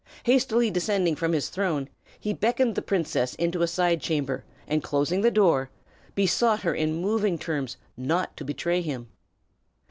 [0.23, 1.87] Hastily descending from his throne,
[2.19, 5.69] he beckoned he princess into a side chamber, and closing the door,
[6.15, 9.09] besought her in moving terms not to betray him.